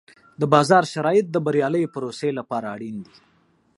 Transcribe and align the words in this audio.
د 0.39 0.43
بازار 0.53 0.83
شرایط 0.93 1.25
د 1.31 1.37
بریالۍ 1.45 1.83
پروسې 1.93 2.29
لپاره 2.39 2.67
اړین 2.75 2.95
دي. 3.05 3.15